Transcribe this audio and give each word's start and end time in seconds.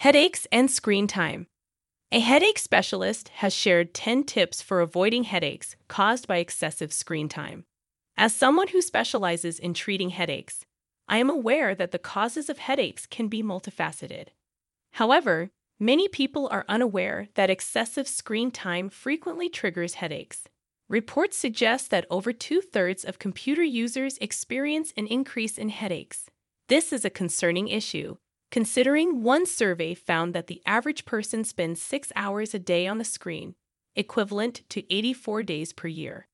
Headaches 0.00 0.46
and 0.50 0.70
screen 0.70 1.06
time. 1.06 1.46
A 2.10 2.20
headache 2.20 2.58
specialist 2.58 3.28
has 3.44 3.52
shared 3.52 3.92
10 3.92 4.24
tips 4.24 4.62
for 4.62 4.80
avoiding 4.80 5.24
headaches 5.24 5.76
caused 5.88 6.26
by 6.26 6.38
excessive 6.38 6.90
screen 6.90 7.28
time. 7.28 7.66
As 8.16 8.34
someone 8.34 8.68
who 8.68 8.80
specializes 8.80 9.58
in 9.58 9.74
treating 9.74 10.08
headaches, 10.08 10.64
I 11.06 11.18
am 11.18 11.28
aware 11.28 11.74
that 11.74 11.90
the 11.90 11.98
causes 11.98 12.48
of 12.48 12.56
headaches 12.56 13.04
can 13.04 13.28
be 13.28 13.42
multifaceted. 13.42 14.28
However, 14.92 15.50
many 15.78 16.08
people 16.08 16.48
are 16.50 16.64
unaware 16.66 17.28
that 17.34 17.50
excessive 17.50 18.08
screen 18.08 18.50
time 18.50 18.88
frequently 18.88 19.50
triggers 19.50 19.96
headaches. 19.96 20.44
Reports 20.88 21.36
suggest 21.36 21.90
that 21.90 22.06
over 22.08 22.32
two 22.32 22.62
thirds 22.62 23.04
of 23.04 23.18
computer 23.18 23.62
users 23.62 24.16
experience 24.16 24.94
an 24.96 25.06
increase 25.08 25.58
in 25.58 25.68
headaches. 25.68 26.30
This 26.68 26.90
is 26.90 27.04
a 27.04 27.10
concerning 27.10 27.68
issue 27.68 28.16
considering 28.50 29.22
one 29.22 29.46
survey 29.46 29.94
found 29.94 30.34
that 30.34 30.48
the 30.48 30.60
average 30.66 31.04
person 31.04 31.44
spends 31.44 31.80
six 31.80 32.12
hours 32.16 32.52
a 32.54 32.58
day 32.58 32.86
on 32.86 32.98
the 32.98 33.04
screen, 33.04 33.54
equivalent 33.94 34.62
to 34.68 34.92
84 34.92 35.42
days 35.42 35.72
per 35.72 35.88
year. 35.88 36.26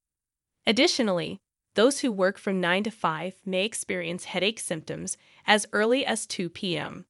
Additionally, 0.66 1.38
those 1.74 2.00
who 2.00 2.10
work 2.10 2.38
from 2.38 2.60
9 2.60 2.84
to 2.84 2.90
5 2.90 3.34
may 3.44 3.64
experience 3.64 4.24
headache 4.24 4.58
symptoms 4.58 5.18
as 5.46 5.66
early 5.72 6.06
as 6.06 6.26
2 6.26 6.48
p.m. 6.48 7.04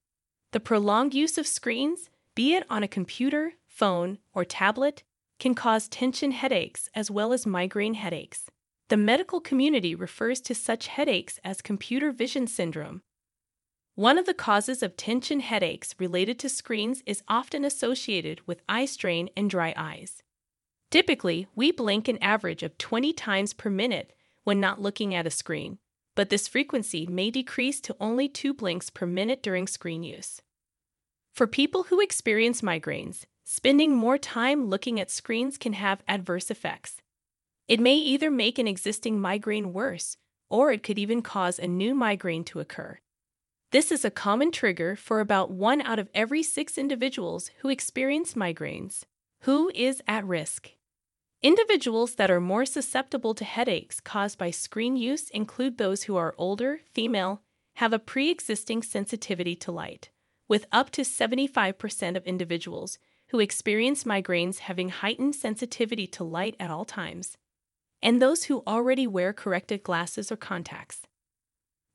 The 0.52 0.61
prolonged 0.61 1.14
use 1.14 1.38
of 1.38 1.47
screens, 1.47 2.11
be 2.34 2.55
it 2.55 2.64
on 2.69 2.83
a 2.83 2.88
computer, 2.88 3.52
phone, 3.66 4.19
or 4.34 4.45
tablet, 4.45 5.05
can 5.38 5.55
cause 5.55 5.88
tension 5.88 6.33
headaches 6.33 6.88
as 6.95 7.11
well 7.11 7.33
as 7.33 7.47
migraine 7.47 7.95
headaches. 7.95 8.47
The 8.88 8.97
medical 8.97 9.41
community 9.41 9.95
refers 9.95 10.41
to 10.42 10.55
such 10.55 10.88
headaches 10.88 11.38
as 11.45 11.62
computer 11.62 12.11
vision 12.11 12.47
syndrome 12.47 13.02
one 13.96 14.18
of 14.18 14.27
the 14.27 14.34
causes 14.34 14.82
of 14.82 14.95
tension 14.95 15.41
headaches 15.41 15.95
related 15.98 16.38
to 16.38 16.50
screens 16.50 17.02
is 17.06 17.23
often 17.28 17.64
associated 17.64 18.46
with 18.46 18.60
eye 18.69 18.84
strain 18.84 19.30
and 19.34 19.48
dry 19.48 19.72
eyes. 19.74 20.22
Typically, 20.91 21.47
we 21.55 21.72
blink 21.72 22.06
an 22.06 22.19
average 22.22 22.62
of 22.62 22.77
20 22.77 23.14
times 23.14 23.55
per 23.55 23.70
minute 23.70 24.12
when 24.44 24.61
not 24.61 24.83
looking 24.83 25.14
at 25.14 25.27
a 25.27 25.30
screen, 25.30 25.78
but 26.14 26.28
this 26.28 26.47
frequency 26.47 27.06
may 27.06 27.30
decrease 27.30 27.80
to 27.80 27.97
only 27.98 28.28
two 28.28 28.52
blinks 28.52 28.91
per 28.91 29.06
minute 29.06 29.42
during 29.42 29.67
screen 29.67 30.02
use. 30.02 30.42
For 31.34 31.47
people 31.47 31.84
who 31.84 31.98
experience 32.02 32.61
migraines, 32.61 33.24
spending 33.44 33.97
more 33.97 34.19
time 34.19 34.67
looking 34.67 35.00
at 35.00 35.11
screens 35.11 35.56
can 35.56 35.72
have 35.72 36.02
adverse 36.06 36.50
effects. 36.50 37.00
It 37.67 37.80
may 37.80 37.94
either 37.94 38.30
make 38.30 38.58
an 38.58 38.69
existing 38.69 39.19
migraine 39.19 39.72
worse, 39.72 40.19
or 40.50 40.70
it 40.70 40.83
could 40.83 40.98
even 40.98 41.22
cause 41.22 41.58
a 41.58 41.67
new 41.67 41.94
migraine 41.94 42.44
to 42.44 42.61
occur. 42.61 42.98
This 43.72 43.91
is 43.91 44.05
a 44.05 44.12
common 44.12 44.53
trigger 44.53 44.95
for 44.95 45.19
about 45.19 45.50
one 45.50 45.83
out 45.83 45.98
of 45.98 46.09
every 46.14 46.45
six 46.45 46.78
individuals 46.78 47.50
who 47.59 47.69
experience 47.69 48.34
migraines. 48.34 49.03
Who 49.41 49.73
is 49.75 50.00
at 50.06 50.25
risk? 50.25 50.70
Individuals 51.42 52.14
that 52.14 52.31
are 52.31 52.41
more 52.41 52.64
susceptible 52.64 53.34
to 53.34 53.45
headaches 53.45 53.98
caused 53.98 54.39
by 54.39 54.53
screen 54.53 54.97
use 54.97 55.31
include 55.31 55.78
those 55.78 56.05
who 56.05 56.14
are 56.14 56.34
older, 56.39 56.83
female, 56.95 57.42
have 57.75 57.92
a 57.92 57.98
pre 57.98 58.31
existing 58.31 58.84
sensitivity 58.84 59.56
to 59.56 59.73
light, 59.73 60.11
with 60.47 60.67
up 60.70 60.91
to 60.91 61.03
75% 61.03 62.17
of 62.17 62.25
individuals 62.25 62.98
who 63.28 63.41
experience 63.41 64.05
migraines 64.05 64.61
having 64.61 64.91
heightened 64.91 65.34
sensitivity 65.34 66.06
to 66.06 66.23
light 66.23 66.55
at 66.61 66.70
all 66.70 66.84
times, 66.84 67.36
and 68.01 68.23
those 68.23 68.45
who 68.45 68.62
already 68.64 69.08
wear 69.08 69.33
corrected 69.33 69.83
glasses 69.83 70.30
or 70.30 70.36
contacts. 70.36 71.03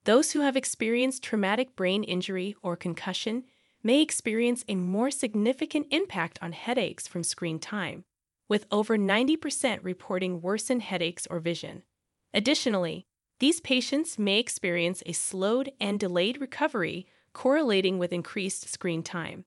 Those 0.04 0.32
who 0.32 0.42
have 0.42 0.58
experienced 0.58 1.24
traumatic 1.24 1.76
brain 1.76 2.04
injury 2.04 2.56
or 2.64 2.76
concussion 2.76 3.44
may 3.84 4.02
experience 4.02 4.66
a 4.68 4.76
more 4.76 5.12
significant 5.12 5.88
impact 5.92 6.40
on 6.42 6.54
headaches 6.54 7.08
from 7.08 7.24
screen 7.24 7.60
time, 7.60 8.04
with 8.50 8.66
over 8.72 8.98
90% 8.98 9.80
reporting 9.84 10.42
worsened 10.42 10.82
headaches 10.82 11.28
or 11.30 11.40
vision. 11.40 11.84
Additionally, 12.34 13.06
these 13.40 13.60
patients 13.60 14.20
may 14.20 14.40
experience 14.40 15.04
a 15.06 15.14
slowed 15.14 15.72
and 15.80 16.00
delayed 16.00 16.40
recovery 16.40 17.08
correlating 17.34 17.98
with 17.98 18.14
increased 18.14 18.70
screen 18.70 19.04
time. 19.04 19.46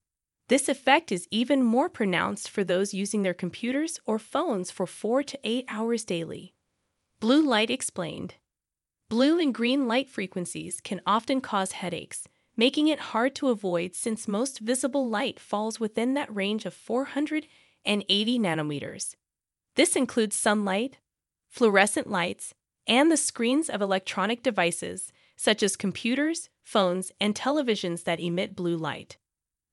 This 0.48 0.68
effect 0.68 1.10
is 1.10 1.28
even 1.30 1.62
more 1.62 1.88
pronounced 1.88 2.50
for 2.50 2.64
those 2.64 2.94
using 2.94 3.22
their 3.22 3.34
computers 3.34 3.98
or 4.04 4.18
phones 4.18 4.70
for 4.70 4.86
4 4.86 5.22
to 5.22 5.38
8 5.42 5.64
hours 5.68 6.04
daily. 6.04 6.54
Blue 7.20 7.42
Light 7.42 7.70
Explained 7.70 8.34
Blue 9.14 9.38
and 9.38 9.54
green 9.54 9.86
light 9.86 10.10
frequencies 10.10 10.80
can 10.80 11.00
often 11.06 11.40
cause 11.40 11.70
headaches, 11.70 12.26
making 12.56 12.88
it 12.88 12.98
hard 13.14 13.32
to 13.36 13.48
avoid 13.48 13.94
since 13.94 14.26
most 14.26 14.58
visible 14.58 15.08
light 15.08 15.38
falls 15.38 15.78
within 15.78 16.14
that 16.14 16.34
range 16.34 16.66
of 16.66 16.74
480 16.74 17.46
nanometers. 18.40 19.14
This 19.76 19.94
includes 19.94 20.34
sunlight, 20.34 20.96
fluorescent 21.48 22.10
lights, 22.10 22.54
and 22.88 23.08
the 23.08 23.16
screens 23.16 23.70
of 23.70 23.80
electronic 23.80 24.42
devices 24.42 25.12
such 25.36 25.62
as 25.62 25.76
computers, 25.76 26.50
phones, 26.64 27.12
and 27.20 27.36
televisions 27.36 28.02
that 28.02 28.18
emit 28.18 28.56
blue 28.56 28.76
light. 28.76 29.16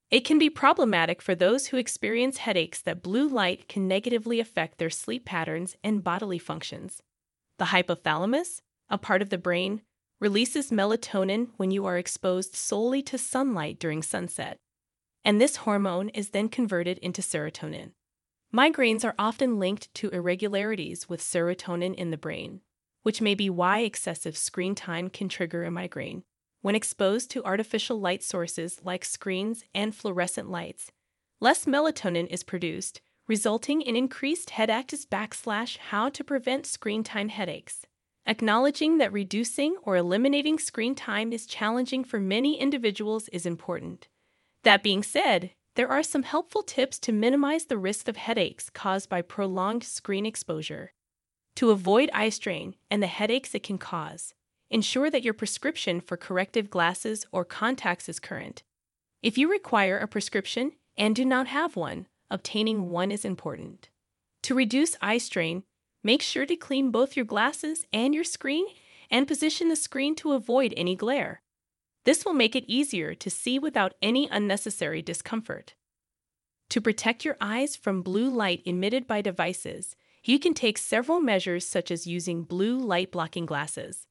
It 0.08 0.20
can 0.20 0.38
be 0.38 0.50
problematic 0.50 1.20
for 1.20 1.34
those 1.34 1.66
who 1.66 1.78
experience 1.78 2.36
headaches 2.36 2.80
that 2.82 3.02
blue 3.02 3.26
light 3.26 3.66
can 3.66 3.88
negatively 3.88 4.38
affect 4.38 4.78
their 4.78 4.88
sleep 4.88 5.24
patterns 5.24 5.74
and 5.82 6.04
bodily 6.04 6.38
functions. 6.38 7.02
The 7.58 7.64
hypothalamus, 7.64 8.60
a 8.92 8.98
part 8.98 9.22
of 9.22 9.30
the 9.30 9.38
brain, 9.38 9.80
releases 10.20 10.70
melatonin 10.70 11.48
when 11.56 11.72
you 11.72 11.84
are 11.86 11.98
exposed 11.98 12.54
solely 12.54 13.02
to 13.02 13.18
sunlight 13.18 13.80
during 13.80 14.02
sunset, 14.02 14.58
and 15.24 15.40
this 15.40 15.56
hormone 15.56 16.10
is 16.10 16.30
then 16.30 16.48
converted 16.48 16.98
into 16.98 17.22
serotonin. 17.22 17.90
Migraines 18.54 19.04
are 19.04 19.14
often 19.18 19.58
linked 19.58 19.92
to 19.94 20.10
irregularities 20.10 21.08
with 21.08 21.22
serotonin 21.22 21.94
in 21.94 22.10
the 22.10 22.18
brain, 22.18 22.60
which 23.02 23.22
may 23.22 23.34
be 23.34 23.48
why 23.48 23.80
excessive 23.80 24.36
screen 24.36 24.74
time 24.74 25.08
can 25.08 25.28
trigger 25.28 25.64
a 25.64 25.70
migraine. 25.70 26.22
When 26.60 26.76
exposed 26.76 27.30
to 27.32 27.44
artificial 27.44 27.98
light 27.98 28.22
sources 28.22 28.80
like 28.84 29.04
screens 29.04 29.64
and 29.74 29.92
fluorescent 29.92 30.50
lights, 30.50 30.92
less 31.40 31.64
melatonin 31.64 32.28
is 32.28 32.44
produced, 32.44 33.00
resulting 33.26 33.80
in 33.80 33.96
increased 33.96 34.50
headaches 34.50 35.06
backslash 35.06 35.78
how 35.78 36.10
to 36.10 36.22
prevent 36.22 36.66
screen 36.66 37.02
time 37.02 37.30
headaches. 37.30 37.86
Acknowledging 38.26 38.98
that 38.98 39.12
reducing 39.12 39.76
or 39.82 39.96
eliminating 39.96 40.58
screen 40.58 40.94
time 40.94 41.32
is 41.32 41.46
challenging 41.46 42.04
for 42.04 42.20
many 42.20 42.58
individuals 42.58 43.28
is 43.28 43.44
important. 43.44 44.06
That 44.62 44.82
being 44.82 45.02
said, 45.02 45.50
there 45.74 45.88
are 45.88 46.02
some 46.02 46.22
helpful 46.22 46.62
tips 46.62 46.98
to 47.00 47.12
minimize 47.12 47.64
the 47.64 47.78
risk 47.78 48.06
of 48.06 48.16
headaches 48.16 48.70
caused 48.70 49.08
by 49.08 49.22
prolonged 49.22 49.82
screen 49.82 50.24
exposure. 50.24 50.92
To 51.56 51.70
avoid 51.70 52.10
eye 52.12 52.28
strain 52.28 52.76
and 52.90 53.02
the 53.02 53.08
headaches 53.08 53.54
it 53.54 53.64
can 53.64 53.78
cause, 53.78 54.34
ensure 54.70 55.10
that 55.10 55.24
your 55.24 55.34
prescription 55.34 56.00
for 56.00 56.16
corrective 56.16 56.70
glasses 56.70 57.26
or 57.32 57.44
contacts 57.44 58.08
is 58.08 58.20
current. 58.20 58.62
If 59.22 59.36
you 59.36 59.50
require 59.50 59.98
a 59.98 60.06
prescription 60.06 60.72
and 60.96 61.16
do 61.16 61.24
not 61.24 61.48
have 61.48 61.74
one, 61.74 62.06
obtaining 62.30 62.88
one 62.90 63.10
is 63.10 63.24
important. 63.24 63.88
To 64.42 64.54
reduce 64.54 64.96
eye 65.00 65.18
strain, 65.18 65.64
Make 66.04 66.22
sure 66.22 66.46
to 66.46 66.56
clean 66.56 66.90
both 66.90 67.16
your 67.16 67.24
glasses 67.24 67.86
and 67.92 68.14
your 68.14 68.24
screen 68.24 68.66
and 69.10 69.28
position 69.28 69.68
the 69.68 69.76
screen 69.76 70.14
to 70.16 70.32
avoid 70.32 70.74
any 70.76 70.96
glare. 70.96 71.42
This 72.04 72.24
will 72.24 72.34
make 72.34 72.56
it 72.56 72.64
easier 72.66 73.14
to 73.14 73.30
see 73.30 73.58
without 73.58 73.94
any 74.02 74.28
unnecessary 74.28 75.02
discomfort. 75.02 75.74
To 76.70 76.80
protect 76.80 77.24
your 77.24 77.36
eyes 77.40 77.76
from 77.76 78.02
blue 78.02 78.28
light 78.28 78.62
emitted 78.64 79.06
by 79.06 79.20
devices, 79.20 79.94
you 80.24 80.38
can 80.38 80.54
take 80.54 80.78
several 80.78 81.20
measures 81.20 81.66
such 81.66 81.90
as 81.90 82.06
using 82.06 82.42
blue 82.42 82.78
light 82.78 83.12
blocking 83.12 83.46
glasses, 83.46 84.06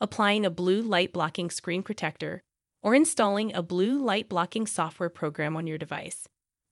applying 0.00 0.44
a 0.44 0.50
blue 0.50 0.80
light 0.82 1.12
blocking 1.12 1.50
screen 1.50 1.82
protector, 1.82 2.42
or 2.82 2.94
installing 2.94 3.54
a 3.54 3.62
blue 3.62 3.98
light 3.98 4.28
blocking 4.28 4.66
software 4.66 5.08
program 5.08 5.56
on 5.56 5.66
your 5.66 5.78
device. 5.78 6.28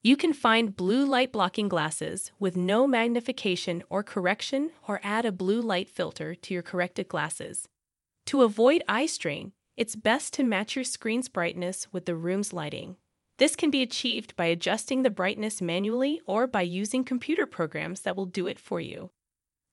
You 0.06 0.18
can 0.18 0.34
find 0.34 0.76
blue 0.76 1.06
light 1.06 1.32
blocking 1.32 1.66
glasses 1.66 2.30
with 2.38 2.58
no 2.58 2.86
magnification 2.86 3.82
or 3.88 4.02
correction 4.02 4.70
or 4.86 5.00
add 5.02 5.24
a 5.24 5.32
blue 5.32 5.62
light 5.62 5.88
filter 5.88 6.34
to 6.34 6.52
your 6.52 6.62
corrected 6.62 7.08
glasses. 7.08 7.70
To 8.26 8.42
avoid 8.42 8.84
eye 8.86 9.06
strain, 9.06 9.52
it's 9.78 9.96
best 9.96 10.34
to 10.34 10.44
match 10.44 10.76
your 10.76 10.84
screen's 10.84 11.30
brightness 11.30 11.88
with 11.90 12.04
the 12.04 12.16
room's 12.16 12.52
lighting. 12.52 12.96
This 13.38 13.56
can 13.56 13.70
be 13.70 13.80
achieved 13.80 14.36
by 14.36 14.44
adjusting 14.44 15.04
the 15.04 15.10
brightness 15.10 15.62
manually 15.62 16.20
or 16.26 16.46
by 16.46 16.60
using 16.60 17.02
computer 17.02 17.46
programs 17.46 18.02
that 18.02 18.14
will 18.14 18.26
do 18.26 18.46
it 18.46 18.60
for 18.60 18.82
you. 18.82 19.10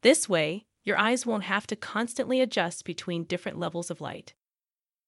This 0.01 0.29
way, 0.29 0.65
your 0.85 0.97
eyes 0.97 1.25
won't 1.25 1.43
have 1.43 1.67
to 1.67 1.75
constantly 1.75 2.39
adjust 2.39 2.85
between 2.85 3.25
different 3.25 3.59
levels 3.59 3.91
of 3.91 3.99
light. 3.99 4.33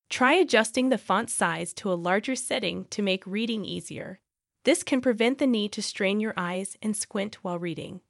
Try 0.10 0.34
adjusting 0.34 0.90
the 0.90 0.98
font 0.98 1.30
size 1.30 1.74
to 1.76 1.94
a 1.94 1.96
larger 1.96 2.36
setting 2.36 2.88
to 2.90 3.02
make 3.02 3.26
reading 3.26 3.64
easier. 3.64 4.20
This 4.64 4.84
can 4.84 5.02
prevent 5.02 5.40
the 5.40 5.48
need 5.48 5.72
to 5.74 5.82
strain 5.82 6.20
your 6.20 6.34
eyes 6.38 6.78
and 6.82 6.96
squint 6.96 7.44
while 7.44 7.60
reading. 7.60 8.02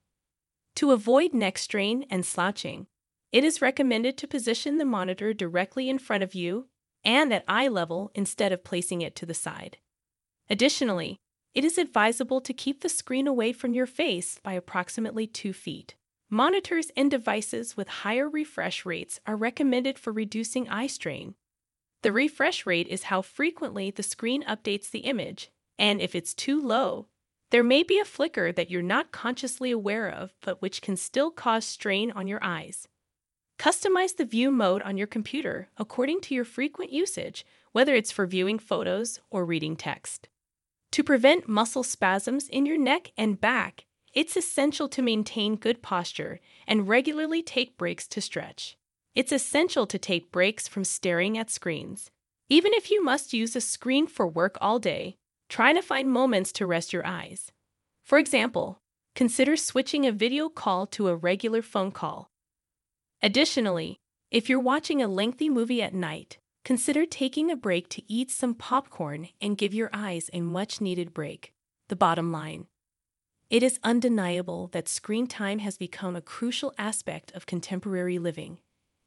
To 0.75 0.91
avoid 0.91 1.33
neck 1.33 1.57
strain 1.57 2.05
and 2.09 2.25
slouching, 2.25 2.87
it 3.31 3.43
is 3.43 3.61
recommended 3.61 4.17
to 4.17 4.27
position 4.27 4.77
the 4.77 4.85
monitor 4.85 5.33
directly 5.33 5.89
in 5.89 5.97
front 5.97 6.23
of 6.23 6.35
you 6.35 6.67
and 7.03 7.33
at 7.33 7.43
eye 7.47 7.67
level 7.67 8.11
instead 8.13 8.51
of 8.51 8.63
placing 8.63 9.01
it 9.01 9.15
to 9.15 9.25
the 9.25 9.33
side. 9.33 9.77
Additionally, 10.49 11.17
it 11.53 11.63
is 11.63 11.77
advisable 11.77 12.41
to 12.41 12.53
keep 12.53 12.81
the 12.81 12.89
screen 12.89 13.27
away 13.27 13.53
from 13.53 13.73
your 13.73 13.85
face 13.85 14.39
by 14.43 14.53
approximately 14.53 15.27
2 15.27 15.53
feet. 15.53 15.95
Monitors 16.29 16.91
and 16.95 17.11
devices 17.11 17.77
with 17.77 17.87
higher 17.87 18.27
refresh 18.27 18.85
rates 18.85 19.19
are 19.27 19.35
recommended 19.35 19.99
for 19.99 20.11
reducing 20.11 20.67
eye 20.69 20.87
strain. 20.87 21.35
The 22.01 22.11
refresh 22.11 22.65
rate 22.65 22.87
is 22.87 23.03
how 23.03 23.21
frequently 23.21 23.91
the 23.91 24.03
screen 24.03 24.43
updates 24.43 24.89
the 24.89 24.99
image, 24.99 25.51
and 25.77 26.01
if 26.01 26.15
it's 26.15 26.33
too 26.33 26.61
low, 26.61 27.07
there 27.51 27.63
may 27.63 27.83
be 27.83 27.99
a 27.99 28.05
flicker 28.05 28.51
that 28.51 28.71
you're 28.71 28.81
not 28.81 29.11
consciously 29.11 29.69
aware 29.69 30.09
of, 30.09 30.33
but 30.41 30.61
which 30.61 30.81
can 30.81 30.97
still 30.97 31.29
cause 31.29 31.65
strain 31.65 32.11
on 32.11 32.27
your 32.27 32.43
eyes. 32.43 32.87
Customize 33.59 34.15
the 34.15 34.25
view 34.25 34.51
mode 34.51 34.81
on 34.81 34.97
your 34.97 35.07
computer 35.07 35.69
according 35.77 36.21
to 36.21 36.35
your 36.35 36.45
frequent 36.45 36.91
usage, 36.91 37.45
whether 37.71 37.93
it's 37.93 38.11
for 38.11 38.25
viewing 38.25 38.59
photos 38.59 39.19
or 39.29 39.45
reading 39.45 39.75
text. 39.75 40.29
To 40.93 41.03
prevent 41.03 41.47
muscle 41.47 41.83
spasms 41.83 42.49
in 42.49 42.65
your 42.65 42.77
neck 42.77 43.11
and 43.17 43.39
back, 43.39 43.85
it's 44.13 44.37
essential 44.37 44.87
to 44.89 45.01
maintain 45.01 45.55
good 45.55 45.81
posture 45.81 46.39
and 46.67 46.87
regularly 46.87 47.41
take 47.41 47.77
breaks 47.77 48.07
to 48.09 48.21
stretch. 48.21 48.77
It's 49.15 49.31
essential 49.31 49.87
to 49.87 49.97
take 49.97 50.31
breaks 50.31 50.67
from 50.67 50.83
staring 50.83 51.37
at 51.37 51.49
screens. 51.49 52.11
Even 52.49 52.73
if 52.73 52.91
you 52.91 53.03
must 53.03 53.33
use 53.33 53.55
a 53.55 53.61
screen 53.61 54.05
for 54.05 54.27
work 54.27 54.57
all 54.61 54.77
day, 54.77 55.17
try 55.53 55.71
to 55.71 55.83
find 55.83 56.09
moments 56.09 56.51
to 56.51 56.65
rest 56.65 56.91
your 56.91 57.05
eyes. 57.05 57.51
For 58.03 58.17
example, 58.17 58.79
consider 59.13 59.55
switching 59.55 60.03
a 60.07 60.11
video 60.11 60.49
call 60.49 60.87
to 60.87 61.09
a 61.09 61.15
regular 61.15 61.61
phone 61.61 61.91
call. 61.91 62.31
Additionally, 63.21 63.99
if 64.31 64.49
you're 64.49 64.59
watching 64.59 64.99
a 64.99 65.07
lengthy 65.07 65.49
movie 65.49 65.83
at 65.83 65.93
night, 65.93 66.39
consider 66.65 67.05
taking 67.05 67.51
a 67.51 67.55
break 67.55 67.87
to 67.89 68.01
eat 68.11 68.31
some 68.31 68.55
popcorn 68.55 69.27
and 69.39 69.55
give 69.55 69.75
your 69.75 69.91
eyes 69.93 70.27
a 70.33 70.41
much 70.41 70.81
needed 70.81 71.13
break. 71.13 71.53
The 71.87 71.95
bottom 71.95 72.31
line 72.31 72.65
it 73.51 73.61
is 73.61 73.79
undeniable 73.83 74.69
that 74.71 74.89
screen 74.89 75.27
time 75.27 75.59
has 75.59 75.77
become 75.77 76.15
a 76.15 76.21
crucial 76.35 76.73
aspect 76.79 77.31
of 77.33 77.45
contemporary 77.45 78.17
living. 78.17 78.57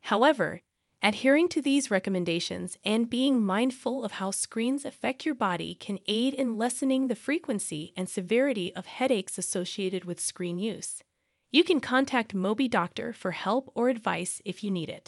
However, 0.02 0.60
adhering 1.06 1.49
to 1.49 1.62
these 1.62 1.88
recommendations 1.88 2.76
and 2.85 3.08
being 3.08 3.41
mindful 3.41 4.05
of 4.05 4.11
how 4.12 4.32
screens 4.32 4.85
affect 4.85 5.25
your 5.25 5.37
body 5.37 5.73
can 5.76 6.00
aid 6.08 6.35
in 6.35 6.58
lessening 6.58 7.06
the 7.06 7.14
frequency 7.14 7.93
and 7.97 8.08
severity 8.08 8.75
of 8.75 8.87
headaches 8.87 9.38
associated 9.38 10.05
with 10.05 10.19
screen 10.19 10.58
use. 10.58 11.05
You 11.53 11.62
can 11.62 11.79
contact 11.79 12.35
MobiDoctor 12.35 13.14
for 13.14 13.31
help 13.31 13.70
or 13.76 13.88
advice 13.88 14.43
if 14.44 14.64
you 14.64 14.70
need 14.73 14.88
it. 14.88 15.05